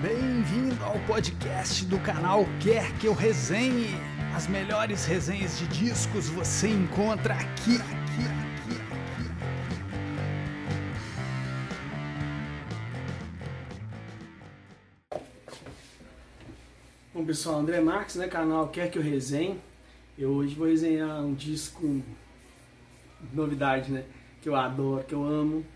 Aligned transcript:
Bem-vindo 0.00 0.80
ao 0.84 0.96
podcast 1.08 1.84
do 1.86 1.98
canal 1.98 2.44
Quer 2.62 2.96
Que 3.00 3.08
Eu 3.08 3.14
Resenhe. 3.14 3.96
As 4.32 4.46
melhores 4.46 5.04
resenhas 5.04 5.58
de 5.58 5.66
discos 5.66 6.28
você 6.28 6.68
encontra 6.68 7.34
aqui, 7.34 7.74
aqui, 7.74 8.22
aqui, 8.62 8.76
aqui. 15.10 15.24
Bom 17.12 17.24
pessoal, 17.24 17.58
André 17.58 17.80
Marques, 17.80 18.14
né, 18.14 18.28
canal 18.28 18.68
Quer 18.68 18.92
Que 18.92 18.98
Eu 18.98 19.02
Resenhe. 19.02 19.58
Eu 20.16 20.30
hoje 20.30 20.54
vou 20.54 20.68
resenhar 20.68 21.24
um 21.24 21.34
disco, 21.34 22.00
novidade, 23.32 23.90
né, 23.90 24.04
que 24.40 24.48
eu 24.48 24.54
adoro, 24.54 25.02
que 25.02 25.14
eu 25.14 25.24
amo, 25.24 25.66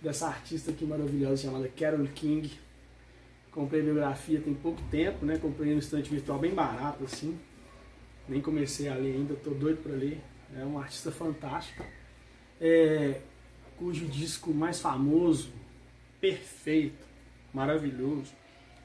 dessa 0.00 0.28
artista 0.28 0.70
aqui 0.70 0.84
maravilhosa 0.84 1.42
chamada 1.42 1.68
Carole 1.76 2.06
King. 2.06 2.67
Comprei 3.58 3.82
biografia 3.82 4.40
tem 4.40 4.54
pouco 4.54 4.80
tempo, 4.88 5.26
né, 5.26 5.36
comprei 5.36 5.72
no 5.72 5.80
estante 5.80 6.08
virtual 6.08 6.38
bem 6.38 6.54
barato, 6.54 7.02
assim. 7.02 7.36
Nem 8.28 8.40
comecei 8.40 8.86
a 8.88 8.94
ler 8.94 9.16
ainda, 9.16 9.34
tô 9.34 9.50
doido 9.50 9.82
para 9.82 9.94
ler. 9.94 10.20
É 10.56 10.62
uma 10.62 10.82
artista 10.82 11.10
fantástica, 11.10 11.84
é, 12.60 13.20
cujo 13.76 14.06
disco 14.06 14.54
mais 14.54 14.80
famoso, 14.80 15.50
perfeito, 16.20 17.04
maravilhoso, 17.52 18.32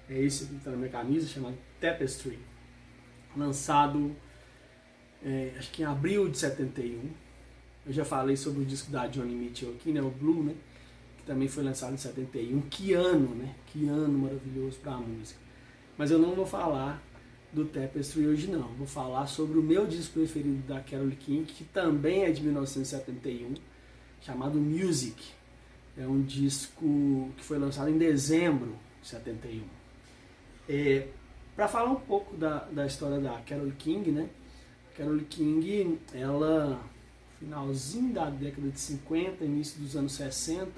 é 0.09 0.19
esse 0.19 0.47
que 0.47 0.55
está 0.55 0.71
na 0.71 0.77
minha 0.77 0.89
camisa, 0.89 1.27
chamado 1.27 1.55
Tapestry, 1.79 2.39
lançado 3.37 4.15
é, 5.23 5.51
acho 5.55 5.69
que 5.69 5.83
em 5.83 5.85
abril 5.85 6.27
de 6.27 6.39
71. 6.39 7.11
Eu 7.85 7.93
já 7.93 8.03
falei 8.03 8.35
sobre 8.35 8.63
o 8.63 8.65
disco 8.65 8.91
da 8.91 9.05
Johnny 9.05 9.35
Mitchell 9.35 9.69
aqui, 9.75 9.91
né, 9.91 10.01
o 10.01 10.09
Blue, 10.09 10.43
né, 10.43 10.55
que 11.23 11.27
também 11.27 11.47
foi 11.47 11.63
lançado 11.63 11.93
em 11.93 11.97
71. 11.97 12.61
Que 12.61 12.93
ano, 12.93 13.33
né? 13.35 13.55
Que 13.67 13.87
ano 13.87 14.19
maravilhoso 14.19 14.77
para 14.79 14.93
a 14.93 14.97
música. 14.97 15.39
Mas 15.97 16.11
eu 16.11 16.19
não 16.19 16.35
vou 16.35 16.45
falar 16.45 17.01
do 17.51 17.65
Tapestry 17.65 18.27
hoje 18.27 18.47
não. 18.47 18.67
Vou 18.73 18.87
falar 18.87 19.27
sobre 19.27 19.57
o 19.57 19.63
meu 19.63 19.87
disco 19.87 20.15
preferido 20.15 20.67
da 20.67 20.81
Carole 20.81 21.15
King, 21.15 21.45
que 21.45 21.63
também 21.63 22.23
é 22.23 22.31
de 22.31 22.41
1971, 22.41 23.53
chamado 24.21 24.57
Music. 24.59 25.23
É 25.97 26.07
um 26.07 26.21
disco 26.21 27.31
que 27.37 27.43
foi 27.43 27.57
lançado 27.57 27.89
em 27.89 27.97
dezembro 27.97 28.75
de 29.01 29.07
71. 29.07 29.63
É, 30.67 31.07
para 31.55 31.67
falar 31.67 31.91
um 31.91 31.99
pouco 31.99 32.35
da, 32.35 32.59
da 32.65 32.85
história 32.85 33.19
da 33.19 33.39
Carole 33.41 33.73
King, 33.73 34.11
né? 34.11 34.27
Carole 34.97 35.25
King, 35.25 35.99
ela, 36.13 36.81
finalzinho 37.39 38.13
da 38.13 38.29
década 38.29 38.69
de 38.69 38.79
50, 38.79 39.45
início 39.45 39.79
dos 39.79 39.95
anos 39.95 40.13
60, 40.13 40.71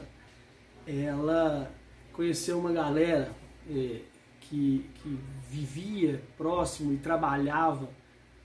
ela 0.88 1.72
conheceu 2.14 2.60
uma 2.60 2.72
galera 2.72 3.32
é, 3.70 4.00
que, 4.42 4.86
que 4.96 5.20
vivia 5.50 6.22
próximo 6.38 6.94
e 6.94 6.98
trabalhava 6.98 7.90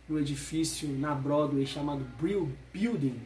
no 0.08 0.18
edifício 0.18 0.88
na 0.88 1.14
Broadway 1.14 1.66
chamado 1.66 2.04
Brill 2.20 2.50
Building, 2.72 3.20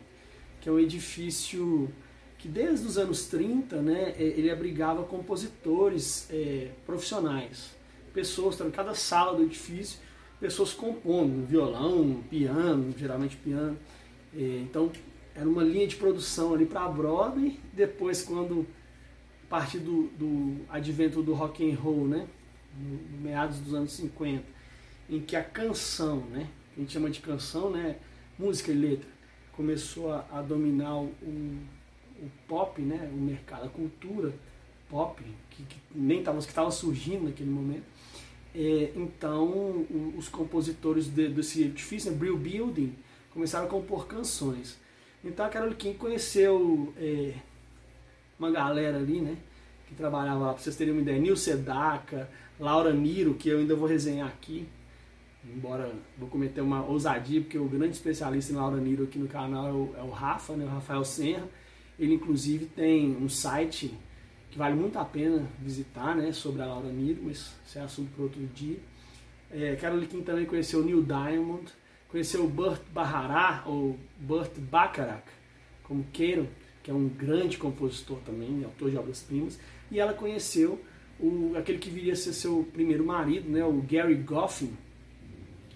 que 0.61 0.69
é 0.69 0.73
um 0.73 0.79
edifício 0.79 1.91
que 2.39 2.49
desde 2.49 2.87
os 2.87 2.99
anos 2.99 3.27
30 3.27 3.81
né, 3.81 4.15
ele 4.19 4.51
abrigava 4.51 5.03
compositores 5.05 6.29
é, 6.31 6.73
profissionais, 6.85 7.71
pessoas, 8.13 8.61
em 8.61 8.71
cada 8.71 8.95
sala 8.95 9.35
do 9.35 9.45
edifício, 9.45 9.99
pessoas 10.39 10.75
compondo, 10.75 11.47
violão, 11.47 12.23
piano, 12.29 12.95
geralmente 12.99 13.37
piano. 13.37 13.79
É, 14.37 14.61
então 14.63 14.93
era 15.35 15.49
uma 15.49 15.65
linha 15.65 15.87
de 15.87 15.97
produção 15.97 16.53
ali 16.53 16.67
para 16.67 16.85
a 16.85 16.89
Broadway, 16.89 17.59
depois 17.73 18.23
quando 18.23 18.67
partir 19.49 19.79
do, 19.79 20.09
do 20.19 20.65
advento 20.69 21.23
do 21.23 21.35
rock 21.35 21.71
and 21.71 21.77
roll, 21.77 22.07
né, 22.07 22.27
no, 22.79 23.21
meados 23.21 23.59
dos 23.61 23.75
anos 23.75 23.93
50, 23.93 24.45
em 25.09 25.21
que 25.21 25.37
a 25.37 25.45
canção, 25.45 26.21
né, 26.31 26.49
a 26.77 26.81
gente 26.81 26.93
chama 26.93 27.11
de 27.11 27.21
canção, 27.21 27.71
né, 27.71 27.97
música 28.39 28.73
e 28.73 28.75
letra, 28.75 29.09
começou 29.53 30.13
a, 30.13 30.27
a 30.33 30.43
dominar 30.43 30.97
o, 30.97 31.13
o, 31.23 32.31
pop, 32.49 32.81
né, 32.83 33.11
o 33.13 33.17
mercado, 33.17 33.67
a 33.67 33.69
cultura 33.69 34.35
pop, 34.89 35.23
que, 35.51 35.63
que 35.65 35.77
nem 35.95 36.19
estava 36.19 36.39
que 36.39 36.45
estava 36.45 36.71
surgindo 36.71 37.25
naquele 37.25 37.51
momento. 37.51 37.85
É, 38.55 38.93
então, 38.95 39.47
o, 39.49 40.15
os 40.17 40.29
compositores 40.29 41.07
de, 41.07 41.29
desse 41.29 41.65
edifício, 41.65 42.11
né, 42.11 42.17
Brill 42.17 42.37
Building, 42.37 42.95
começaram 43.33 43.67
a 43.67 43.69
compor 43.69 44.07
canções. 44.07 44.79
Então, 45.25 45.45
a 45.45 45.49
Carole 45.49 45.75
King 45.75 45.97
conheceu 45.97 46.93
é, 46.97 47.35
uma 48.39 48.51
galera 48.51 48.99
ali, 48.99 49.21
né? 49.21 49.37
Que 49.87 49.95
trabalhava 49.95 50.47
lá, 50.47 50.53
pra 50.53 50.63
vocês 50.63 50.77
terem 50.77 50.93
uma 50.93 51.03
ideia, 51.03 51.19
Nil 51.19 51.37
Sedaka, 51.37 52.29
Laura 52.59 52.93
Miro, 52.93 53.35
que 53.35 53.49
eu 53.49 53.59
ainda 53.59 53.75
vou 53.75 53.89
resenhar 53.89 54.29
aqui. 54.29 54.67
Embora 55.45 55.93
vou 56.17 56.29
cometer 56.29 56.63
uma 56.63 56.83
ousadia, 56.83 57.41
porque 57.41 57.59
o 57.59 57.67
grande 57.67 57.95
especialista 57.95 58.53
em 58.53 58.57
Laura 58.57 58.79
Miro 58.79 59.05
aqui 59.05 59.19
no 59.19 59.29
canal 59.29 59.69
é 59.69 59.73
o, 59.73 59.95
é 59.99 60.03
o 60.03 60.11
Rafa, 60.11 60.57
né, 60.57 60.65
o 60.65 60.69
Rafael 60.69 61.05
Senra. 61.05 61.47
Ele 61.99 62.15
inclusive 62.15 62.67
tem 62.67 63.15
um 63.17 63.29
site 63.29 63.95
que 64.51 64.57
vale 64.57 64.75
muito 64.75 64.99
a 64.99 65.05
pena 65.05 65.47
visitar, 65.61 66.17
né, 66.17 66.33
sobre 66.33 66.63
a 66.63 66.67
Laura 66.67 66.89
Miro, 66.89 67.23
mas 67.25 67.55
isso 67.67 67.79
é 67.79 67.83
assunto 67.83 68.11
para 68.15 68.23
outro 68.23 68.41
dia. 68.55 68.79
É, 69.51 69.77
Carole 69.77 70.07
King 70.07 70.23
também 70.25 70.47
conheceu 70.47 70.81
o 70.81 70.85
Neil 70.85 71.03
Diamond, 71.03 71.65
conheceu 72.09 72.45
o 72.45 72.49
Burt 72.49 72.81
Bacharach, 72.93 73.69
ou 73.69 73.99
Burt 74.19 74.57
Bacharach, 74.59 75.25
como 75.83 76.05
queiram, 76.13 76.49
que 76.85 76.91
é 76.91 76.95
um 76.95 77.09
grande 77.09 77.57
compositor 77.57 78.19
também, 78.27 78.63
autor 78.63 78.91
de 78.91 78.97
obras-primas, 78.99 79.59
e 79.91 79.99
ela 79.99 80.13
conheceu 80.13 80.79
o, 81.19 81.55
aquele 81.57 81.79
que 81.79 81.89
viria 81.89 82.13
a 82.13 82.17
ser 82.17 82.35
seu 82.35 82.69
primeiro 82.75 83.05
marido, 83.05 83.49
né, 83.49 83.65
o 83.65 83.83
Gary 83.83 84.15
Goffin. 84.15 84.71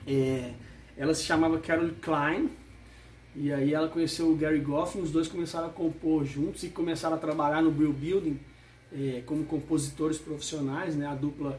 É, 0.06 0.52
ela 0.96 1.14
se 1.14 1.24
chamava 1.24 1.58
Carol 1.58 1.90
Klein, 2.02 2.50
e 3.34 3.50
aí 3.50 3.72
ela 3.72 3.88
conheceu 3.88 4.30
o 4.30 4.36
Gary 4.36 4.60
Goffin, 4.60 5.00
os 5.00 5.10
dois 5.10 5.28
começaram 5.28 5.68
a 5.68 5.70
compor 5.70 6.26
juntos 6.26 6.62
e 6.62 6.68
começaram 6.68 7.16
a 7.16 7.18
trabalhar 7.18 7.62
no 7.62 7.70
Brill 7.70 7.92
Building 7.92 8.38
é, 8.92 9.22
como 9.24 9.44
compositores 9.44 10.18
profissionais, 10.18 10.94
né, 10.94 11.06
a 11.06 11.14
dupla 11.14 11.58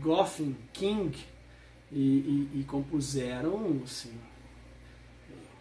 Goffin 0.00 0.56
King, 0.72 1.14
e, 1.92 1.98
e, 1.98 2.60
e 2.60 2.64
compuseram 2.64 3.80
assim, 3.84 4.12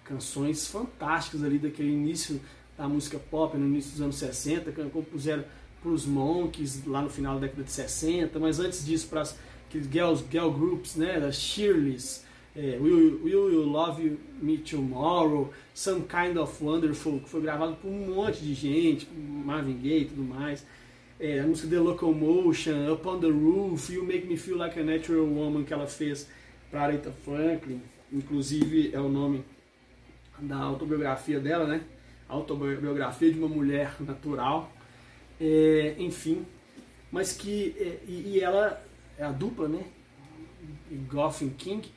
canções 0.04 0.68
fantásticas 0.68 1.44
ali 1.44 1.60
daquele 1.60 1.92
início 1.92 2.40
da 2.78 2.88
música 2.88 3.18
pop 3.18 3.58
no 3.58 3.66
início 3.66 3.92
dos 3.92 4.02
anos 4.02 4.16
60, 4.18 4.72
compuseram 4.90 5.44
para 5.82 5.92
os 5.92 6.06
Monkeys 6.06 6.86
lá 6.86 7.02
no 7.02 7.10
final 7.10 7.36
da 7.36 7.42
década 7.42 7.64
de 7.64 7.72
60, 7.72 8.40
mas 8.40 8.60
antes 8.60 8.86
disso 8.86 9.08
para 9.08 9.24
aqueles 9.68 9.88
girls, 9.88 10.24
girl 10.32 10.50
groups, 10.50 10.96
né, 10.96 11.20
das 11.20 11.36
Shirleys, 11.36 12.26
é, 12.56 12.78
Will, 12.80 13.22
Will 13.24 13.52
You 13.52 13.64
Love 13.64 14.18
Me 14.42 14.58
Tomorrow, 14.58 15.54
Some 15.74 16.04
Kind 16.04 16.38
of 16.38 16.64
Wonderful, 16.64 17.20
que 17.20 17.30
foi 17.30 17.42
gravado 17.42 17.76
por 17.76 17.90
um 17.90 18.16
monte 18.16 18.42
de 18.42 18.54
gente, 18.54 19.08
Marvin 19.14 19.78
Gaye 19.78 20.02
e 20.02 20.06
tudo 20.06 20.24
mais. 20.24 20.66
É, 21.20 21.40
a 21.40 21.44
música 21.48 21.68
The 21.68 21.80
Locomotion, 21.80 22.92
Up 22.92 23.08
on 23.08 23.20
the 23.20 23.28
Roof, 23.28 23.92
You 23.92 24.06
Make 24.06 24.26
Me 24.26 24.38
Feel 24.38 24.58
Like 24.58 24.80
a 24.80 24.84
Natural 24.84 25.26
Woman 25.26 25.64
que 25.64 25.74
ela 25.74 25.88
fez 25.88 26.30
para 26.72 26.84
Aretha 26.84 27.12
Franklin, 27.24 27.82
inclusive 28.12 28.92
é 28.94 29.00
o 29.00 29.10
nome 29.10 29.44
da 30.40 30.58
autobiografia 30.58 31.40
dela, 31.40 31.66
né? 31.68 31.82
Autobiografia 32.28 33.32
de 33.32 33.38
uma 33.40 33.48
mulher 33.48 33.96
natural, 34.00 34.72
é, 35.40 35.96
enfim, 36.00 36.46
mas 37.12 37.34
que 37.34 37.76
é, 37.80 38.00
e, 38.08 38.40
ela 38.40 38.82
é 39.18 39.24
a 39.24 39.32
dupla, 39.32 39.68
né? 39.68 39.86
Goffin 41.10 41.50
King 41.50 41.90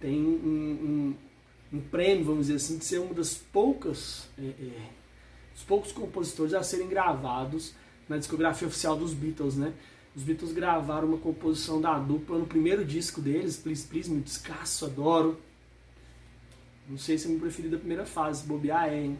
tem 0.00 0.20
um, 0.20 1.14
um, 1.72 1.76
um, 1.76 1.80
prêmio, 1.80 2.24
vamos 2.24 2.46
dizer 2.46 2.56
assim, 2.56 2.78
de 2.78 2.84
ser 2.84 2.98
uma 2.98 3.14
das 3.14 3.34
poucas, 3.34 4.28
é, 4.38 4.42
é, 4.42 4.88
dos 5.52 5.64
poucos 5.64 5.92
compositores 5.92 6.54
a 6.54 6.62
serem 6.62 6.88
gravados 6.88 7.74
na 8.08 8.16
discografia 8.16 8.68
oficial 8.68 8.96
dos 8.96 9.12
Beatles, 9.12 9.56
né? 9.56 9.72
Os 10.14 10.22
Beatles 10.22 10.52
gravaram 10.52 11.08
uma 11.08 11.18
composição 11.18 11.80
da 11.80 11.98
dupla 11.98 12.38
no 12.38 12.46
primeiro 12.46 12.84
disco 12.84 13.20
deles, 13.20 13.56
Please 13.56 13.86
Please, 13.86 14.10
me 14.10 14.20
descasso, 14.20 14.84
adoro. 14.84 15.40
Não 16.88 16.98
sei 16.98 17.16
se 17.16 17.26
é 17.26 17.30
meu 17.30 17.40
preferido 17.40 17.76
da 17.76 17.78
primeira 17.78 18.04
fase, 18.04 18.46
bobear 18.46 18.88
é, 18.88 19.04
hein? 19.04 19.18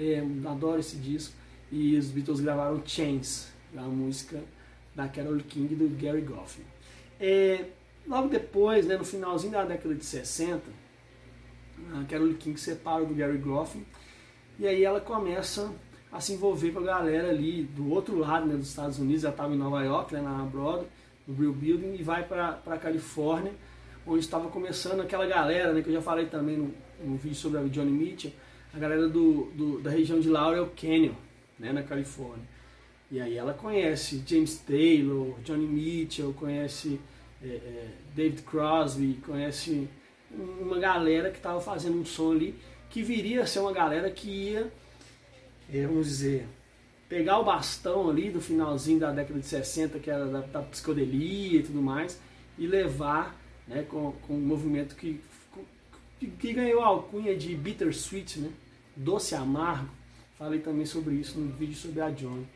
É, 0.00 0.24
adoro 0.48 0.80
esse 0.80 0.96
disco. 0.96 1.34
E 1.70 1.96
os 1.96 2.06
Beatles 2.06 2.40
gravaram 2.40 2.82
Chains, 2.84 3.52
a 3.76 3.82
música 3.82 4.42
da 4.94 5.06
Carole 5.06 5.42
King 5.42 5.74
e 5.74 5.76
do 5.76 5.88
Gary 6.02 6.22
Goffin. 6.22 6.62
É, 7.20 7.66
logo 8.06 8.28
depois, 8.28 8.86
né, 8.86 8.96
no 8.96 9.04
finalzinho 9.04 9.52
da 9.52 9.64
década 9.64 9.94
de 9.94 10.04
60, 10.04 10.62
a 11.94 12.04
Carole 12.04 12.34
King 12.34 12.58
separa 12.58 13.04
do 13.04 13.14
Gary 13.14 13.38
Goffin 13.38 13.84
e 14.60 14.66
aí 14.66 14.84
ela 14.84 15.00
começa 15.00 15.72
a 16.12 16.20
se 16.20 16.34
envolver 16.34 16.70
com 16.70 16.80
a 16.80 16.82
galera 16.82 17.30
ali 17.30 17.62
do 17.62 17.90
outro 17.90 18.18
lado 18.18 18.46
né, 18.46 18.56
dos 18.56 18.68
Estados 18.68 18.98
Unidos, 18.98 19.22
já 19.22 19.30
estava 19.30 19.54
em 19.54 19.56
Nova 19.56 19.82
York, 19.82 20.12
né, 20.12 20.20
na 20.20 20.44
Broadway, 20.44 20.86
no 21.26 21.32
Brill 21.32 21.54
Building, 21.54 21.94
e 21.94 22.02
vai 22.02 22.24
para 22.24 22.60
a 22.66 22.76
Califórnia, 22.76 23.52
onde 24.06 24.20
estava 24.20 24.50
começando 24.50 25.00
aquela 25.00 25.24
galera, 25.24 25.72
né, 25.72 25.80
que 25.80 25.88
eu 25.88 25.94
já 25.94 26.02
falei 26.02 26.26
também 26.26 26.58
no, 26.58 26.74
no 27.02 27.16
vídeo 27.16 27.36
sobre 27.36 27.58
a 27.58 27.62
Johnny 27.62 27.90
Mitchell, 27.90 28.32
a 28.72 28.78
galera 28.78 29.08
do, 29.08 29.46
do, 29.52 29.80
da 29.80 29.90
região 29.90 30.20
de 30.20 30.28
Laurel 30.28 30.70
Canyon, 30.76 31.14
né, 31.58 31.72
na 31.72 31.82
Califórnia. 31.82 32.44
E 33.10 33.20
aí 33.20 33.36
ela 33.36 33.52
conhece 33.52 34.22
James 34.24 34.58
Taylor, 34.58 35.38
Johnny 35.40 35.66
Mitchell, 35.66 36.32
conhece 36.32 37.00
é, 37.42 37.48
é, 37.48 37.88
David 38.14 38.42
Crosby, 38.42 39.18
conhece 39.26 39.88
uma 40.30 40.78
galera 40.78 41.30
que 41.30 41.38
estava 41.38 41.60
fazendo 41.60 41.98
um 41.98 42.04
som 42.04 42.32
ali 42.32 42.54
que 42.88 43.02
viria 43.02 43.42
a 43.42 43.46
ser 43.46 43.60
uma 43.60 43.72
galera 43.72 44.10
que 44.10 44.28
ia, 44.28 44.70
é, 45.72 45.86
vamos 45.86 46.06
dizer, 46.06 46.46
pegar 47.08 47.38
o 47.38 47.44
bastão 47.44 48.10
ali 48.10 48.30
do 48.30 48.40
finalzinho 48.40 49.00
da 49.00 49.10
década 49.12 49.40
de 49.40 49.46
60, 49.46 49.98
que 49.98 50.10
era 50.10 50.26
da, 50.26 50.40
da 50.40 50.62
psicodelia 50.62 51.60
e 51.60 51.62
tudo 51.62 51.80
mais, 51.82 52.20
e 52.58 52.66
levar 52.66 53.36
né, 53.66 53.84
com, 53.88 54.12
com 54.26 54.34
um 54.34 54.40
movimento 54.40 54.94
que, 54.96 55.20
que, 56.26 56.52
ganhou 56.52 56.82
a 56.82 56.86
alcunha 56.86 57.36
de 57.36 57.54
bittersweet, 57.54 58.40
né, 58.40 58.50
doce 58.94 59.34
amargo. 59.34 59.90
Falei 60.36 60.60
também 60.60 60.86
sobre 60.86 61.14
isso 61.14 61.38
no 61.38 61.52
vídeo 61.52 61.74
sobre 61.74 62.00
a 62.00 62.10
Johnny. 62.10 62.46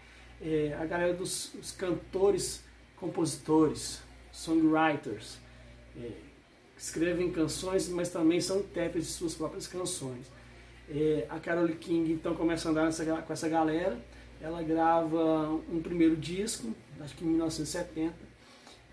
É, 0.40 0.76
a 0.78 0.84
galera 0.84 1.14
dos 1.14 1.52
cantores, 1.78 2.62
compositores, 2.96 4.02
songwriters, 4.32 5.38
é, 5.96 6.10
escrevem 6.76 7.30
canções, 7.30 7.88
mas 7.88 8.08
também 8.08 8.40
são 8.40 8.60
intérpretes 8.60 9.08
de 9.08 9.14
suas 9.14 9.34
próprias 9.34 9.66
canções. 9.66 10.26
É, 10.88 11.26
a 11.30 11.38
Carole 11.38 11.74
King 11.76 12.12
então 12.12 12.34
começa 12.34 12.68
a 12.68 12.70
andar 12.70 12.84
nessa, 12.84 13.04
com 13.04 13.32
essa 13.32 13.48
galera, 13.48 13.98
ela 14.40 14.62
grava 14.62 15.48
um 15.70 15.80
primeiro 15.82 16.16
disco, 16.16 16.74
acho 17.00 17.16
que 17.16 17.24
em 17.24 17.28
1970, 17.28 18.14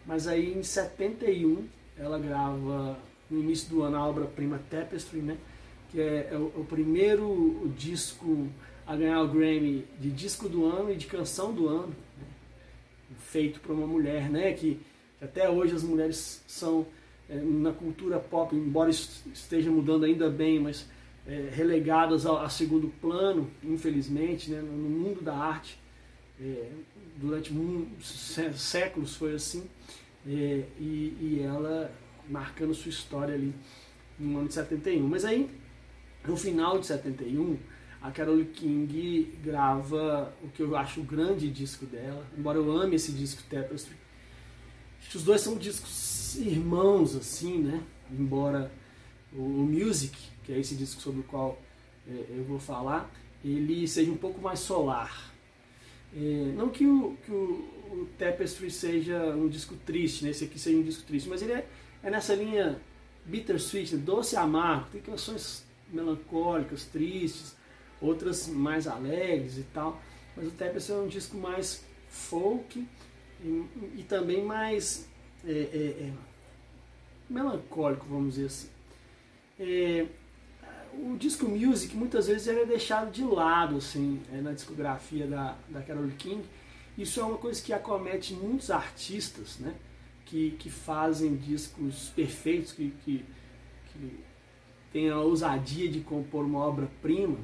mas 0.05 0.27
aí 0.27 0.53
em 0.53 0.63
71 0.63 1.67
ela 1.97 2.17
grava 2.17 2.97
no 3.31 3.39
início 3.39 3.69
do 3.69 3.81
ano 3.81 3.97
a 3.97 4.07
obra-prima 4.07 4.61
Tapestry, 4.69 5.19
né? 5.19 5.37
que 5.89 5.99
é, 5.99 6.29
é, 6.31 6.37
o, 6.37 6.61
o, 6.61 6.65
primeiro 6.69 7.71
disco 7.75 8.47
a 8.85 8.95
ganhar 8.95 9.21
o 9.21 9.27
Grammy 9.27 9.85
de 9.99 10.11
disco 10.11 10.47
do 10.47 10.65
ano 10.65 10.91
e 10.91 10.95
de 10.95 11.07
canção 11.07 11.53
do 11.53 11.67
ano, 11.67 11.95
né? 12.17 12.25
feito 13.17 13.59
por 13.61 13.71
uma 13.73 13.87
mulher, 13.87 14.29
né? 14.29 14.53
que 14.53 14.79
até 15.21 15.49
hoje 15.49 15.75
as 15.75 15.83
mulheres 15.83 16.43
são 16.47 16.85
é, 17.29 17.35
na 17.35 17.71
cultura 17.71 18.19
pop, 18.19 18.55
embora 18.55 18.89
esteja 18.89 19.71
mudando 19.71 20.03
ainda 20.03 20.29
bem, 20.29 20.59
mas 20.59 20.87
é, 21.25 21.49
relegadas 21.53 22.25
a, 22.25 22.43
a, 22.43 22.49
segundo 22.49 22.89
plano, 22.99 23.49
infelizmente, 23.63 24.51
né, 24.51 24.61
no 24.61 24.89
mundo 24.89 25.21
da 25.21 25.35
arte. 25.35 25.79
É, 26.39 26.69
durante 27.17 27.53
séculos 28.03 29.15
foi 29.15 29.35
assim. 29.35 29.63
É, 30.27 30.63
e, 30.79 31.15
e, 31.19 31.41
ela 31.43 31.91
marcando 32.29 32.73
sua 32.73 32.89
história 32.89 33.35
ali 33.35 33.53
no 34.19 34.39
ano 34.39 34.47
de 34.47 34.53
71. 34.53 35.07
Mas 35.07 35.25
aí, 35.25 35.49
no 36.27 36.37
final 36.37 36.79
de 36.79 36.87
71, 36.87 37.57
a 38.01 38.11
Carole 38.11 38.45
King 38.45 39.31
grava 39.43 40.33
o 40.43 40.49
que 40.49 40.61
eu 40.61 40.75
acho 40.75 41.01
o 41.01 41.03
grande 41.03 41.49
disco 41.49 41.85
dela, 41.85 42.25
embora 42.37 42.57
eu 42.57 42.71
ame 42.71 42.95
esse 42.95 43.11
disco 43.11 43.43
Tapestry. 43.49 43.95
Os 45.13 45.23
dois 45.23 45.41
são 45.41 45.57
discos 45.57 46.35
irmãos, 46.37 47.15
assim, 47.15 47.59
né? 47.59 47.83
Embora 48.09 48.71
o, 49.33 49.41
o 49.41 49.65
Music, 49.65 50.17
que 50.43 50.53
é 50.53 50.59
esse 50.59 50.75
disco 50.75 51.01
sobre 51.01 51.21
o 51.21 51.23
qual 51.23 51.61
é, 52.07 52.25
eu 52.29 52.43
vou 52.45 52.59
falar, 52.59 53.11
ele 53.43 53.87
seja 53.87 54.11
um 54.11 54.17
pouco 54.17 54.41
mais 54.41 54.59
solar. 54.59 55.31
É, 56.15 56.53
não 56.55 56.69
que, 56.69 56.85
o, 56.85 57.17
que 57.25 57.31
o, 57.31 57.35
o, 57.91 58.09
Tapestry 58.17 58.69
seja 58.69 59.17
um 59.35 59.47
disco 59.47 59.75
triste, 59.85 60.23
né? 60.23 60.31
esse 60.31 60.43
aqui 60.43 60.59
seja 60.59 60.77
um 60.77 60.83
disco 60.83 61.03
triste, 61.03 61.29
mas 61.29 61.41
ele 61.41 61.53
é, 61.53 61.67
é 62.03 62.09
nessa 62.09 62.35
linha 62.35 62.79
bittersweet, 63.25 63.95
né? 63.95 64.01
doce 64.03 64.35
e 64.35 64.37
amargo, 64.37 64.87
tem 64.91 65.01
canções 65.01 65.65
melancólicas, 65.89 66.85
tristes, 66.85 67.55
outras 67.99 68.47
mais 68.47 68.87
alegres 68.87 69.57
e 69.57 69.63
tal, 69.63 70.01
mas 70.35 70.47
o 70.47 70.51
Tapestry 70.51 70.93
é 70.93 70.97
um 70.97 71.07
disco 71.07 71.37
mais 71.37 71.83
folk 72.09 72.87
e, 73.43 73.65
e 73.97 74.05
também 74.07 74.43
mais 74.43 75.07
é, 75.45 75.51
é, 75.51 76.07
é 76.07 76.13
melancólico, 77.29 78.05
vamos 78.09 78.35
dizer 78.35 78.47
assim. 78.47 78.69
É, 79.59 80.05
o 80.93 81.15
disco 81.17 81.47
music 81.47 81.95
muitas 81.95 82.27
vezes 82.27 82.47
ele 82.47 82.61
é 82.61 82.65
deixado 82.65 83.11
de 83.11 83.23
lado 83.23 83.77
assim, 83.77 84.21
é, 84.33 84.41
na 84.41 84.51
discografia 84.51 85.27
da, 85.27 85.55
da 85.69 85.81
Carole 85.81 86.13
King. 86.13 86.43
Isso 86.97 87.19
é 87.19 87.23
uma 87.23 87.37
coisa 87.37 87.61
que 87.61 87.71
acomete 87.71 88.33
muitos 88.33 88.69
artistas 88.69 89.57
né, 89.59 89.73
que, 90.31 90.51
que 90.51 90.69
fazem 90.69 91.35
discos 91.35 92.09
perfeitos, 92.15 92.71
que, 92.71 92.91
que, 93.03 93.23
que 93.91 94.19
têm 94.91 95.09
a 95.09 95.19
ousadia 95.19 95.87
de 95.87 95.99
compor 95.99 96.45
uma 96.45 96.59
obra-prima. 96.59 97.37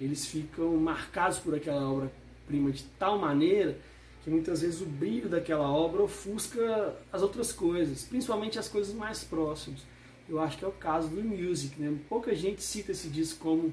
Eles 0.00 0.24
ficam 0.26 0.76
marcados 0.76 1.38
por 1.38 1.54
aquela 1.54 1.90
obra-prima 1.90 2.70
de 2.70 2.84
tal 2.98 3.18
maneira 3.18 3.76
que 4.24 4.30
muitas 4.30 4.62
vezes 4.62 4.80
o 4.80 4.86
brilho 4.86 5.28
daquela 5.28 5.68
obra 5.68 6.02
ofusca 6.02 6.96
as 7.12 7.22
outras 7.22 7.52
coisas, 7.52 8.04
principalmente 8.04 8.56
as 8.56 8.68
coisas 8.68 8.94
mais 8.94 9.24
próximas 9.24 9.82
eu 10.28 10.40
acho 10.40 10.58
que 10.58 10.64
é 10.64 10.68
o 10.68 10.72
caso 10.72 11.08
do 11.08 11.22
Music. 11.22 11.80
Né? 11.80 11.96
Pouca 12.08 12.34
gente 12.34 12.62
cita 12.62 12.92
esse 12.92 13.08
disco 13.08 13.40
como 13.40 13.72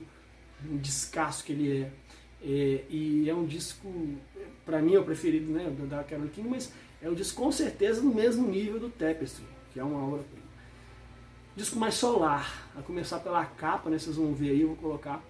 um 0.69 0.78
descasso 0.78 1.44
que 1.44 1.54
ele 1.54 1.84
é. 1.84 1.92
é 2.44 2.86
e 2.90 3.30
é 3.30 3.34
um 3.34 3.45
disco, 3.45 3.88
para 4.66 4.81
mim 4.81 4.95
é 4.95 5.00
o 5.00 5.04
preferido 5.04 5.52
né, 5.52 5.74
da 5.90 6.04
Carole 6.04 6.30
King, 6.30 6.50
mas 6.50 6.72
é 7.01 7.10
um 7.10 7.13
disco 7.13 7.42
com 7.42 7.51
certeza 7.51 8.01
no 8.01 8.13
mesmo 8.13 8.48
nível 8.48 8.80
do 8.80 8.90
Tapestry, 8.90 9.46
que 9.72 9.80
é 9.80 9.84
uma 9.84 10.06
obra-prima. 10.06 10.48
Disco 11.56 11.78
mais 11.78 11.96
solar, 11.96 12.72
a 12.75 12.81
começar 12.81 13.19
pela 13.19 13.46
capa, 13.46 13.90
né, 13.90 13.98
vocês 13.98 14.16
vão 14.16 14.34
ver 14.34 14.51
aí, 14.51 14.62
eu 14.62 14.69
vou 14.69 14.78
colocar. 14.78 15.24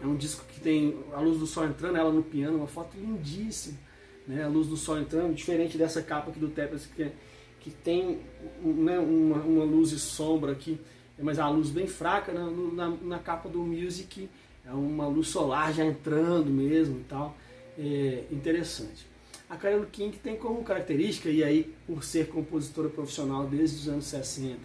É 0.00 0.06
um 0.06 0.16
disco 0.16 0.44
que 0.46 0.60
tem 0.60 0.98
a 1.12 1.20
luz 1.20 1.38
do 1.38 1.46
sol 1.46 1.66
entrando, 1.66 1.96
ela 1.96 2.12
no 2.12 2.22
piano, 2.22 2.58
uma 2.58 2.66
foto 2.66 2.96
lindíssima. 2.96 3.78
Né, 4.26 4.44
a 4.44 4.48
luz 4.48 4.66
do 4.66 4.76
sol 4.76 4.98
entrando, 4.98 5.34
diferente 5.34 5.78
dessa 5.78 6.02
capa 6.02 6.30
aqui 6.30 6.38
do 6.38 6.48
Tapestry, 6.48 6.94
que 6.94 7.02
é 7.02 7.12
que 7.60 7.70
tem 7.70 8.20
né, 8.62 8.98
uma, 8.98 9.36
uma, 9.36 9.64
luz 9.64 9.92
e 9.92 9.98
sombra 9.98 10.52
aqui, 10.52 10.80
mas 11.18 11.38
a 11.38 11.48
luz 11.48 11.70
bem 11.70 11.86
fraca, 11.86 12.32
né, 12.32 12.40
na, 12.72 12.88
na, 12.88 13.18
capa 13.18 13.48
do 13.48 13.58
Music 13.58 14.28
é 14.64 14.72
uma 14.72 15.06
luz 15.06 15.28
solar 15.28 15.72
já 15.72 15.84
entrando 15.84 16.50
mesmo 16.50 17.00
e 17.00 17.04
tal, 17.04 17.36
é 17.76 18.24
interessante. 18.30 19.06
A 19.48 19.56
Carole 19.56 19.86
King 19.86 20.16
tem 20.18 20.36
como 20.36 20.62
característica, 20.62 21.30
e 21.30 21.42
aí 21.42 21.74
por 21.86 22.04
ser 22.04 22.28
compositora 22.28 22.88
profissional 22.88 23.46
desde 23.46 23.76
os 23.78 23.88
anos 23.88 24.04
60, 24.04 24.58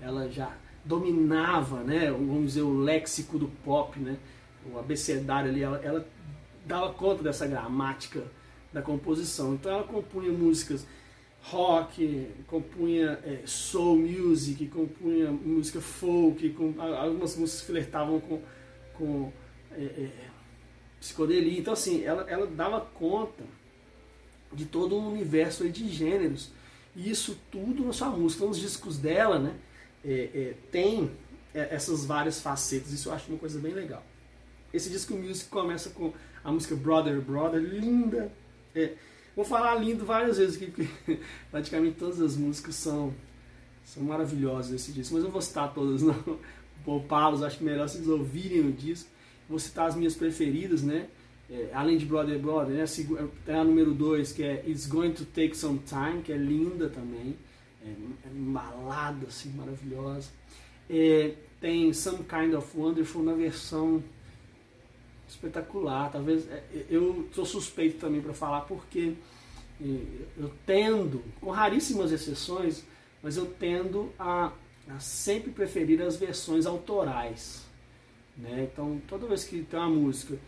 ela 0.00 0.28
já 0.28 0.56
dominava, 0.84 1.82
né, 1.84 2.10
vamos 2.10 2.46
dizer, 2.46 2.62
o 2.62 2.80
léxico 2.80 3.38
do 3.38 3.48
pop, 3.64 3.98
né, 3.98 4.16
o 4.72 4.78
abecedário 4.78 5.50
ali, 5.50 5.62
ela, 5.62 5.78
ela 5.84 6.06
dava 6.66 6.92
conta 6.92 7.22
dessa 7.22 7.46
gramática 7.46 8.22
da 8.72 8.82
composição. 8.82 9.54
Então 9.54 9.70
ela 9.70 9.84
compunha 9.84 10.32
músicas 10.32 10.84
rock, 11.42 12.28
compunha 12.46 13.18
é, 13.22 13.42
soul 13.44 13.96
music, 13.98 14.66
compunha 14.66 15.30
música 15.30 15.80
folk, 15.80 16.50
com, 16.50 16.74
algumas 16.80 17.36
músicas 17.36 17.66
flertavam 17.66 18.18
com, 18.18 18.40
com 18.94 19.32
é, 19.72 19.82
é, 19.82 20.10
psicodelia. 20.98 21.58
Então, 21.58 21.74
assim, 21.74 22.02
ela, 22.02 22.28
ela 22.28 22.46
dava 22.46 22.80
conta 22.80 23.44
de 24.54 24.64
todo 24.64 24.96
um 24.96 25.12
universo 25.12 25.68
de 25.68 25.88
gêneros. 25.88 26.50
E 26.96 27.10
isso 27.10 27.38
tudo 27.50 27.84
na 27.84 27.92
sua 27.92 28.10
música. 28.10 28.42
Então, 28.42 28.50
os 28.50 28.58
discos 28.58 28.98
dela, 28.98 29.38
né, 29.38 29.54
é, 30.04 30.30
é, 30.34 30.54
tem 30.70 31.10
é, 31.52 31.74
essas 31.74 32.04
várias 32.04 32.40
facetas. 32.40 32.92
Isso 32.92 33.08
eu 33.08 33.12
acho 33.12 33.30
uma 33.30 33.38
coisa 33.38 33.58
bem 33.58 33.72
legal. 33.72 34.04
Esse 34.72 34.90
disco 34.90 35.14
music 35.14 35.48
começa 35.48 35.90
com 35.90 36.12
a 36.42 36.52
música 36.52 36.74
Brother 36.74 37.20
Brother, 37.20 37.60
linda. 37.60 38.32
É, 38.74 38.94
Vou 39.36 39.44
falar 39.44 39.74
lindo 39.74 40.04
várias 40.04 40.38
vezes 40.38 40.56
aqui, 40.56 40.70
porque 40.70 41.20
praticamente 41.50 41.96
todas 41.96 42.20
as 42.20 42.36
músicas 42.36 42.76
são, 42.76 43.12
são 43.84 44.02
maravilhosas 44.04 44.72
esse 44.72 44.92
disco, 44.92 45.14
mas 45.14 45.22
eu 45.22 45.26
não 45.26 45.32
vou 45.32 45.42
citar 45.42 45.74
todas 45.74 46.02
não, 46.02 46.38
poupá-los, 46.84 47.42
acho 47.42 47.62
melhor 47.64 47.88
vocês 47.88 48.06
ouvirem 48.08 48.60
o 48.60 48.72
disco. 48.72 49.10
Vou 49.48 49.58
citar 49.58 49.88
as 49.88 49.96
minhas 49.96 50.14
preferidas, 50.14 50.82
né? 50.82 51.08
É, 51.50 51.70
além 51.74 51.98
de 51.98 52.06
Brother 52.06 52.38
Brother, 52.38 52.74
né? 52.74 52.84
tem 53.44 53.54
a 53.54 53.64
número 53.64 53.92
2, 53.92 54.32
que 54.32 54.42
é 54.42 54.64
It's 54.66 54.86
Going 54.86 55.12
to 55.12 55.24
Take 55.26 55.54
Some 55.54 55.80
Time, 55.80 56.22
que 56.22 56.32
é 56.32 56.36
linda 56.36 56.88
também, 56.88 57.36
é, 57.84 57.90
é 57.90 58.30
balada 58.30 59.26
assim, 59.26 59.50
maravilhosa. 59.50 60.30
É, 60.88 61.34
tem 61.60 61.92
Some 61.92 62.24
Kind 62.24 62.54
of 62.54 62.76
Wonderful 62.76 63.22
na 63.22 63.34
versão 63.34 64.02
espetacular. 65.28 66.10
Talvez 66.10 66.50
é, 66.50 66.62
eu 66.88 67.28
sou 67.32 67.44
suspeito 67.44 67.98
também 67.98 68.22
para 68.22 68.32
falar 68.32 68.62
porque 68.62 69.14
eu 69.80 70.50
tendo, 70.64 71.22
com 71.40 71.50
raríssimas 71.50 72.12
exceções, 72.12 72.84
mas 73.22 73.36
eu 73.36 73.46
tendo 73.46 74.12
a, 74.18 74.52
a 74.88 74.98
sempre 74.98 75.50
preferir 75.50 76.00
as 76.00 76.16
versões 76.16 76.64
autorais. 76.64 77.66
Né? 78.36 78.68
Então, 78.72 79.00
toda 79.08 79.26
vez 79.26 79.44
que 79.44 79.62
tem 79.62 79.78
uma 79.78 79.88
música 79.88 80.38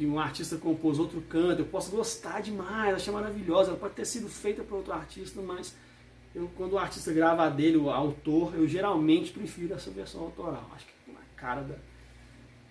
que 0.00 0.06
um 0.06 0.18
artista 0.18 0.56
compôs, 0.56 0.98
outro 0.98 1.20
canta, 1.20 1.60
eu 1.60 1.66
posso 1.66 1.90
gostar 1.90 2.40
demais, 2.40 2.94
achar 2.94 3.12
maravilhosa, 3.12 3.68
ela 3.68 3.78
pode 3.78 3.92
ter 3.92 4.06
sido 4.06 4.30
feita 4.30 4.62
por 4.62 4.76
outro 4.76 4.94
artista, 4.94 5.42
mas 5.42 5.76
eu, 6.34 6.50
quando 6.56 6.72
o 6.72 6.78
artista 6.78 7.12
grava 7.12 7.44
a 7.44 7.50
dele, 7.50 7.76
o 7.76 7.90
autor, 7.90 8.54
eu 8.54 8.66
geralmente 8.66 9.30
prefiro 9.30 9.74
essa 9.74 9.90
versão 9.90 10.22
autoral. 10.22 10.70
Acho 10.74 10.86
que 10.86 10.92
é 11.10 11.12
na 11.12 11.20
cara 11.36 11.60
da, 11.60 11.74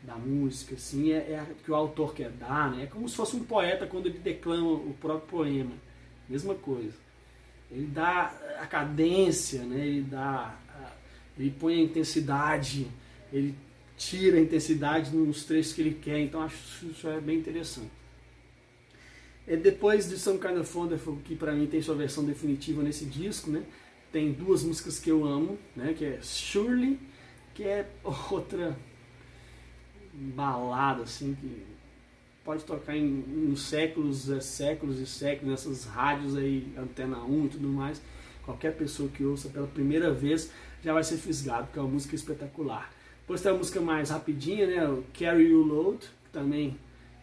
da 0.02 0.16
música, 0.16 0.74
assim, 0.74 1.12
é, 1.12 1.18
é 1.18 1.46
que 1.64 1.70
o 1.70 1.76
autor 1.76 2.16
quer 2.16 2.32
dar, 2.32 2.72
né? 2.72 2.86
É 2.86 2.88
como 2.88 3.08
se 3.08 3.16
fosse 3.16 3.36
um 3.36 3.44
poeta 3.44 3.86
quando 3.86 4.08
ele 4.08 4.18
declama 4.18 4.68
o 4.68 4.96
próprio 5.00 5.30
poema, 5.30 5.76
mesma 6.28 6.56
coisa. 6.56 6.98
Ele 7.70 7.86
dá 7.86 8.34
a 8.60 8.66
cadência, 8.66 9.62
né? 9.66 9.86
Ele 9.86 10.02
dá, 10.02 10.58
ele 11.38 11.52
põe 11.52 11.76
a 11.76 11.84
intensidade, 11.84 12.88
ele 13.32 13.54
tira 14.00 14.38
a 14.38 14.40
intensidade 14.40 15.14
nos 15.14 15.44
trechos 15.44 15.74
que 15.74 15.82
ele 15.82 16.00
quer, 16.02 16.20
então 16.20 16.42
acho 16.42 16.86
isso 16.86 17.08
é 17.08 17.20
bem 17.20 17.38
interessante. 17.38 17.92
É 19.46 19.58
depois 19.58 20.08
de 20.08 20.18
Some 20.18 20.40
Kind 20.40 20.58
of 20.58 20.78
Wonderful, 20.78 21.18
que 21.26 21.36
para 21.36 21.52
mim 21.52 21.68
tem 21.68 21.82
sua 21.82 21.96
versão 21.96 22.24
definitiva 22.24 22.82
nesse 22.82 23.04
disco, 23.06 23.52
né? 23.52 23.62
Tem 24.10 24.32
duas 24.32 24.64
músicas 24.64 25.00
que 25.00 25.12
eu 25.12 25.26
amo, 25.26 25.60
né? 25.76 25.94
Que 25.94 26.06
é 26.06 26.20
Surely, 26.22 26.98
que 27.54 27.64
é 27.64 27.90
outra 28.32 28.78
balada 30.14 31.04
assim 31.04 31.36
que 31.36 31.66
pode 32.44 32.64
tocar 32.64 32.96
em, 32.96 33.24
em 33.52 33.56
séculos, 33.56 34.30
é, 34.30 34.40
séculos 34.40 34.98
e 35.00 35.06
séculos 35.06 35.52
nessas 35.52 35.86
rádios 35.86 36.38
aí, 36.38 36.74
antena 36.78 37.18
1 37.20 37.46
e 37.46 37.50
tudo 37.50 37.68
mais. 37.68 38.02
Qualquer 38.46 38.76
pessoa 38.78 39.10
que 39.10 39.26
ouça 39.26 39.50
pela 39.50 39.68
primeira 39.68 40.14
vez 40.14 40.52
já 40.82 40.94
vai 40.94 41.04
ser 41.04 41.18
fisgado, 41.18 41.66
porque 41.68 41.80
é 41.80 41.82
uma 41.82 41.92
música 41.92 42.16
espetacular. 42.16 42.99
Depois 43.30 43.44
tem 43.44 43.52
a 43.52 43.56
música 43.56 43.80
mais 43.80 44.10
rapidinha, 44.10 44.66
né? 44.66 44.90
O 44.90 45.04
Carry 45.14 45.52
You 45.52 45.62
Load, 45.62 46.00
que 46.00 46.32
também 46.32 46.76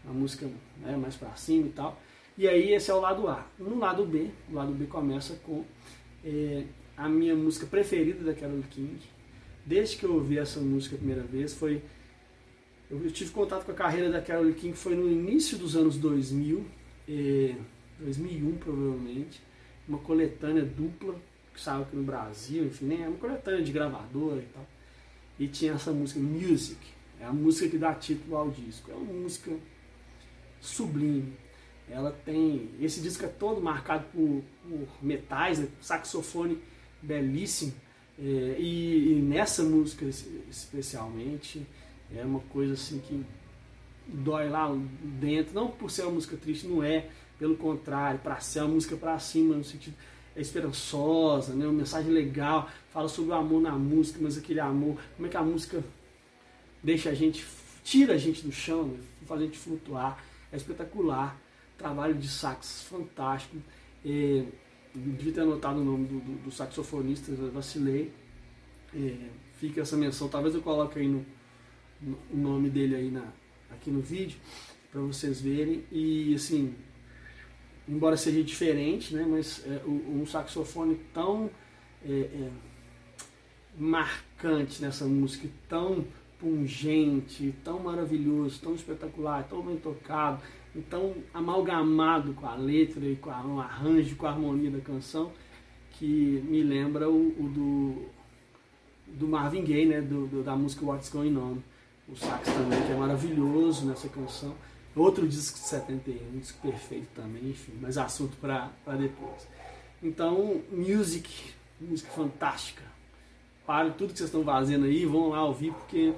é 0.04 0.08
uma 0.08 0.20
música 0.20 0.48
né, 0.80 0.96
mais 0.96 1.16
para 1.16 1.34
cima 1.34 1.66
e 1.66 1.70
tal. 1.70 2.00
E 2.38 2.46
aí 2.46 2.72
esse 2.72 2.92
é 2.92 2.94
o 2.94 3.00
lado 3.00 3.26
A. 3.26 3.44
No 3.58 3.76
lado 3.76 4.06
B, 4.06 4.30
o 4.48 4.54
lado 4.54 4.70
B 4.70 4.86
começa 4.86 5.34
com 5.44 5.64
é, 6.24 6.62
a 6.96 7.08
minha 7.08 7.34
música 7.34 7.66
preferida 7.66 8.22
da 8.22 8.32
Carole 8.32 8.62
King. 8.70 9.00
Desde 9.64 9.96
que 9.96 10.06
eu 10.06 10.14
ouvi 10.14 10.38
essa 10.38 10.60
música 10.60 10.94
a 10.94 10.98
primeira 10.98 11.24
vez, 11.24 11.54
foi 11.54 11.82
eu, 12.88 13.10
tive 13.10 13.32
contato 13.32 13.64
com 13.64 13.72
a 13.72 13.74
carreira 13.74 14.08
da 14.08 14.22
Carole 14.22 14.54
King 14.54 14.76
foi 14.76 14.94
no 14.94 15.10
início 15.10 15.58
dos 15.58 15.74
anos 15.74 15.96
2000, 15.98 16.64
é, 17.08 17.56
2001 17.98 18.58
provavelmente, 18.58 19.42
uma 19.88 19.98
coletânea 19.98 20.64
dupla 20.64 21.16
que 21.52 21.60
saiu 21.60 21.82
aqui 21.82 21.96
no 21.96 22.04
Brasil, 22.04 22.64
enfim, 22.64 22.84
né, 22.84 23.08
uma 23.08 23.18
coletânea 23.18 23.60
de 23.60 23.72
gravadora 23.72 24.38
e 24.38 24.46
tal. 24.54 24.75
E 25.38 25.46
tinha 25.46 25.72
essa 25.72 25.92
música 25.92 26.18
Music, 26.20 26.78
é 27.20 27.24
a 27.24 27.32
música 27.32 27.68
que 27.68 27.78
dá 27.78 27.94
título 27.94 28.36
ao 28.36 28.50
disco. 28.50 28.90
É 28.90 28.94
uma 28.94 29.12
música 29.12 29.52
sublime, 30.60 31.32
ela 31.88 32.10
tem. 32.24 32.70
Esse 32.80 33.00
disco 33.00 33.24
é 33.24 33.28
todo 33.28 33.60
marcado 33.60 34.04
por, 34.12 34.42
por 34.68 34.88
metais, 35.04 35.58
né? 35.58 35.68
saxofone 35.80 36.58
belíssimo. 37.02 37.72
É, 38.18 38.56
e, 38.58 39.12
e, 39.12 39.22
nessa 39.22 39.62
música 39.62 40.06
especialmente 40.50 41.66
é 42.14 42.24
uma 42.24 42.40
coisa 42.40 42.72
assim 42.72 42.98
que 42.98 43.22
dói 44.06 44.48
lá 44.48 44.74
dentro, 45.20 45.54
não 45.54 45.68
por 45.68 45.90
ser 45.90 46.02
uma 46.02 46.12
música 46.12 46.34
triste, 46.36 46.66
não 46.66 46.82
é, 46.82 47.10
pelo 47.38 47.56
contrário, 47.56 48.18
para 48.20 48.40
ser 48.40 48.60
uma 48.60 48.68
música 48.68 48.96
para 48.96 49.18
cima, 49.18 49.54
no 49.54 49.64
sentido 49.64 49.94
esperançosa, 50.40 51.54
né? 51.54 51.66
uma 51.66 51.72
mensagem 51.72 52.12
legal, 52.12 52.68
fala 52.92 53.08
sobre 53.08 53.32
o 53.32 53.34
amor 53.34 53.60
na 53.60 53.72
música, 53.72 54.18
mas 54.20 54.36
aquele 54.36 54.60
amor, 54.60 54.98
como 55.16 55.26
é 55.26 55.30
que 55.30 55.36
a 55.36 55.42
música 55.42 55.82
deixa 56.82 57.10
a 57.10 57.14
gente, 57.14 57.46
tira 57.82 58.14
a 58.14 58.18
gente 58.18 58.42
do 58.42 58.52
chão, 58.52 58.88
né? 58.88 58.98
faz 59.26 59.40
a 59.40 59.44
gente 59.44 59.58
flutuar, 59.58 60.22
é 60.52 60.56
espetacular 60.56 61.36
trabalho 61.76 62.14
de 62.14 62.28
sax 62.28 62.86
fantástico. 62.88 63.56
É, 64.04 64.44
devia 64.94 65.32
ter 65.32 65.40
anotado 65.40 65.80
o 65.80 65.84
nome 65.84 66.06
do, 66.06 66.20
do, 66.20 66.44
do 66.44 66.50
saxofonista, 66.50 67.32
vacilei. 67.52 68.12
É, 68.94 69.14
fica 69.58 69.80
essa 69.80 69.96
menção, 69.96 70.28
talvez 70.28 70.54
eu 70.54 70.62
coloque 70.62 70.98
aí 70.98 71.08
no, 71.08 71.24
no 72.00 72.18
o 72.32 72.36
nome 72.36 72.70
dele 72.70 72.94
aí 72.94 73.10
na, 73.10 73.32
aqui 73.70 73.90
no 73.90 74.00
vídeo 74.00 74.38
para 74.90 75.00
vocês 75.00 75.40
verem. 75.40 75.84
E 75.90 76.34
assim, 76.34 76.74
embora 77.88 78.16
seja 78.16 78.42
diferente, 78.42 79.14
né, 79.14 79.24
mas 79.28 79.64
é, 79.66 79.80
um 79.86 80.24
saxofone 80.26 80.96
tão 81.12 81.50
é, 82.04 82.10
é, 82.10 82.50
marcante 83.78 84.82
nessa 84.82 85.04
música, 85.04 85.48
tão 85.68 86.04
pungente, 86.38 87.54
tão 87.64 87.78
maravilhoso, 87.78 88.60
tão 88.60 88.74
espetacular, 88.74 89.44
tão 89.44 89.62
bem 89.62 89.76
tocado, 89.76 90.42
então 90.74 91.14
amalgamado 91.32 92.34
com 92.34 92.46
a 92.46 92.54
letra 92.54 93.04
e 93.04 93.16
com 93.16 93.30
um 93.30 93.60
arranjo, 93.60 94.16
com 94.16 94.26
a 94.26 94.30
harmonia 94.30 94.70
da 94.70 94.80
canção, 94.80 95.32
que 95.92 96.44
me 96.46 96.62
lembra 96.62 97.08
o, 97.08 97.28
o 97.28 97.48
do, 97.48 99.16
do 99.18 99.28
Marvin 99.28 99.64
Gaye, 99.64 99.86
né, 99.86 100.00
do, 100.00 100.26
do, 100.26 100.42
da 100.42 100.54
música 100.54 100.84
What's 100.84 101.08
Going 101.08 101.36
On. 101.36 101.58
O 102.08 102.14
sax 102.14 102.46
também, 102.52 102.80
que 102.82 102.92
é 102.92 102.96
maravilhoso 102.96 103.86
nessa 103.86 104.08
canção. 104.08 104.54
Outro 104.96 105.28
disco 105.28 105.58
de 105.58 105.66
71, 105.66 106.36
um 106.36 106.38
disco 106.38 106.58
perfeito 106.62 107.08
também, 107.14 107.50
enfim, 107.50 107.74
mas 107.80 107.98
assunto 107.98 108.34
para 108.38 108.70
depois. 108.98 109.46
Então, 110.02 110.62
music, 110.72 111.52
música 111.78 112.10
fantástica. 112.12 112.82
Parem 113.66 113.92
tudo 113.92 114.12
que 114.12 114.18
vocês 114.18 114.28
estão 114.28 114.42
fazendo 114.42 114.86
aí, 114.86 115.04
vão 115.04 115.28
lá 115.28 115.44
ouvir, 115.44 115.72
porque 115.72 116.14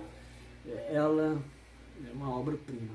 ela 0.90 1.42
é 2.06 2.12
uma 2.14 2.38
obra-prima. 2.38 2.90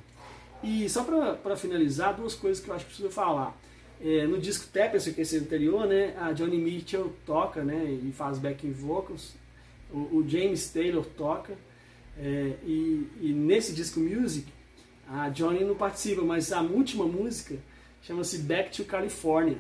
E 0.64 0.88
só 0.88 1.04
para 1.04 1.58
finalizar, 1.58 2.16
duas 2.16 2.34
coisas 2.34 2.64
que 2.64 2.70
eu 2.70 2.76
acho 2.76 2.86
que 2.86 2.92
preciso 2.92 3.12
falar. 3.12 3.58
É, 4.02 4.26
no 4.26 4.40
disco 4.40 4.68
Tapestry, 4.72 5.14
que 5.14 5.20
é 5.20 5.24
esse 5.24 5.38
anterior, 5.38 5.86
né, 5.86 6.16
a 6.18 6.32
Johnny 6.32 6.58
Mitchell 6.58 7.14
toca 7.26 7.64
né, 7.64 7.86
e 7.86 8.12
faz 8.12 8.40
backing 8.40 8.72
vocals, 8.72 9.34
o, 9.92 10.18
o 10.18 10.26
James 10.28 10.70
Taylor 10.70 11.06
toca, 11.06 11.58
é, 12.18 12.54
e, 12.66 13.08
e, 13.22 13.34
nesse 13.34 13.74
disco 13.74 14.00
Music, 14.00 14.48
a 15.08 15.30
Johnny 15.30 15.64
não 15.64 15.76
participa, 15.76 16.22
mas 16.22 16.52
a 16.52 16.62
última 16.62 17.06
música 17.06 17.58
chama-se 18.02 18.40
Back 18.40 18.76
to 18.76 18.86
California, 18.86 19.58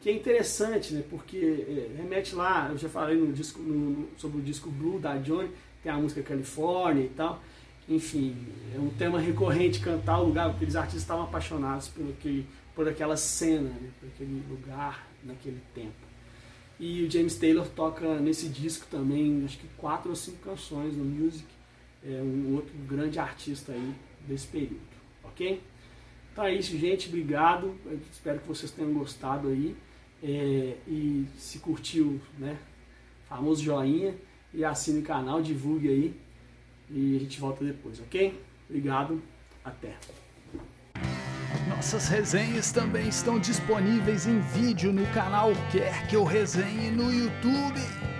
que 0.00 0.08
é 0.08 0.12
interessante, 0.12 0.92
né, 0.94 1.04
porque 1.08 1.36
é, 1.36 1.96
remete 1.96 2.34
lá, 2.34 2.68
eu 2.70 2.78
já 2.78 2.88
falei 2.88 3.16
no 3.16 3.32
disco, 3.32 3.60
no, 3.60 4.08
sobre 4.16 4.38
o 4.38 4.42
disco 4.42 4.70
Blue 4.70 4.98
da 4.98 5.16
Johnny, 5.16 5.50
tem 5.82 5.90
a 5.90 5.96
música 5.96 6.22
California 6.22 7.04
e 7.04 7.08
tal, 7.10 7.42
enfim, 7.88 8.36
é 8.74 8.78
um 8.78 8.90
tema 8.90 9.18
recorrente 9.18 9.80
cantar 9.80 10.20
o 10.20 10.26
lugar, 10.26 10.44
porque 10.46 10.58
aqueles 10.58 10.76
artistas 10.76 11.02
estavam 11.02 11.24
apaixonados 11.24 11.88
por, 11.88 12.08
aquele, 12.08 12.46
por 12.74 12.88
aquela 12.88 13.16
cena, 13.16 13.70
né, 13.70 13.90
por 14.00 14.08
aquele 14.08 14.42
lugar 14.48 15.08
naquele 15.24 15.60
tempo. 15.74 16.12
E 16.78 17.04
o 17.04 17.10
James 17.10 17.36
Taylor 17.36 17.66
toca 17.68 18.18
nesse 18.18 18.48
disco 18.48 18.86
também, 18.90 19.44
acho 19.44 19.58
que 19.58 19.68
quatro 19.76 20.10
ou 20.10 20.16
cinco 20.16 20.38
canções 20.38 20.96
no 20.96 21.04
music, 21.04 21.46
é 22.04 22.20
um 22.20 22.54
outro 22.56 22.74
grande 22.88 23.20
artista 23.20 23.70
aí 23.70 23.94
desse 24.26 24.46
período, 24.46 24.80
ok? 25.24 25.60
Então 26.32 26.44
é 26.44 26.54
isso, 26.54 26.76
gente, 26.78 27.08
obrigado, 27.08 27.76
Eu 27.84 28.00
espero 28.10 28.40
que 28.40 28.48
vocês 28.48 28.70
tenham 28.70 28.92
gostado 28.92 29.48
aí, 29.48 29.76
é, 30.22 30.76
e 30.86 31.26
se 31.36 31.58
curtiu, 31.58 32.20
né, 32.38 32.58
famoso 33.28 33.62
joinha, 33.62 34.14
e 34.54 34.64
assine 34.64 35.00
o 35.00 35.02
canal, 35.02 35.42
divulgue 35.42 35.88
aí, 35.88 36.20
e 36.90 37.16
a 37.16 37.18
gente 37.20 37.40
volta 37.40 37.64
depois, 37.64 38.00
ok? 38.00 38.38
Obrigado, 38.68 39.22
até. 39.64 39.94
Nossas 41.68 42.08
resenhas 42.08 42.72
também 42.72 43.08
estão 43.08 43.38
disponíveis 43.38 44.26
em 44.26 44.40
vídeo 44.40 44.92
no 44.92 45.06
canal 45.12 45.52
Quer 45.70 46.06
Que 46.06 46.16
Eu 46.16 46.24
Resenhe 46.24 46.90
no 46.90 47.12
YouTube. 47.12 48.11